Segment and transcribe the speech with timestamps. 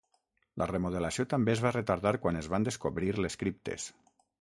[0.59, 3.87] La remodelació també es va retardar quan es van descobrir les criptes.